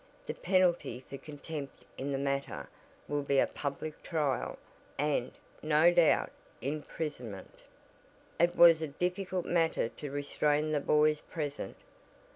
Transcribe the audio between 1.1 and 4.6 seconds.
contempt in the matter will be a public trial,